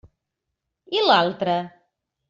[0.99, 1.63] I l'altra?